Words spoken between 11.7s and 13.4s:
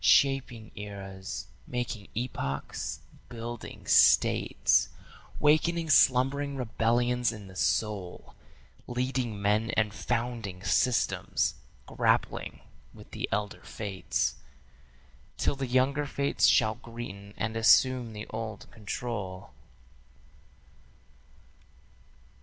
grappling with the